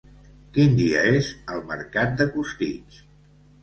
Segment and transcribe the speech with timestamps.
[0.55, 3.03] Quin dia és el mercat de Costitx?